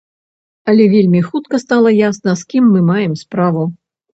[0.71, 3.71] Але вельмі хутка стала ясна, з кім мы маем справу.